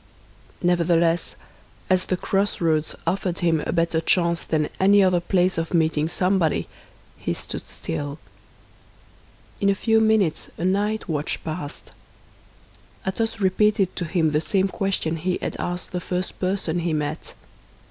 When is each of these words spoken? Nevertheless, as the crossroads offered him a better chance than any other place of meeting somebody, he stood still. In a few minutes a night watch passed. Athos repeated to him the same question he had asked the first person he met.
Nevertheless, 0.63 1.35
as 1.87 2.05
the 2.05 2.17
crossroads 2.17 2.95
offered 3.05 3.41
him 3.41 3.61
a 3.67 3.71
better 3.71 4.01
chance 4.01 4.43
than 4.43 4.67
any 4.79 5.03
other 5.03 5.19
place 5.19 5.59
of 5.59 5.75
meeting 5.75 6.07
somebody, 6.09 6.67
he 7.19 7.35
stood 7.35 7.67
still. 7.67 8.17
In 9.59 9.69
a 9.69 9.75
few 9.75 10.01
minutes 10.01 10.49
a 10.57 10.65
night 10.65 11.07
watch 11.07 11.43
passed. 11.43 11.91
Athos 13.05 13.39
repeated 13.39 13.95
to 13.95 14.05
him 14.05 14.31
the 14.31 14.41
same 14.41 14.69
question 14.69 15.17
he 15.17 15.37
had 15.39 15.55
asked 15.59 15.91
the 15.91 16.01
first 16.01 16.39
person 16.39 16.79
he 16.79 16.93
met. 16.93 17.35